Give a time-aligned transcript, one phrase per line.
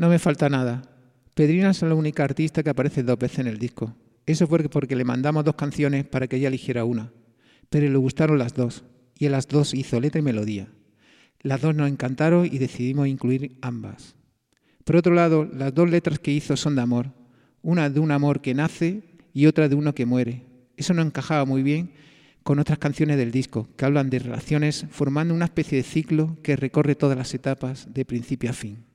[0.00, 0.80] No me falta nada.
[1.34, 3.94] Pedrina es la única artista que aparece dos veces en el disco.
[4.24, 7.12] Eso fue porque le mandamos dos canciones para que ella eligiera una.
[7.68, 8.82] Pero le gustaron las dos,
[9.18, 10.68] y en las dos hizo letra y melodía.
[11.42, 14.16] Las dos nos encantaron y decidimos incluir ambas.
[14.84, 17.12] Por otro lado, las dos letras que hizo son de amor.
[17.60, 19.02] Una de un amor que nace
[19.34, 20.46] y otra de uno que muere.
[20.78, 21.92] Eso no encajaba muy bien
[22.42, 26.56] con otras canciones del disco, que hablan de relaciones formando una especie de ciclo que
[26.56, 28.89] recorre todas las etapas de principio a fin.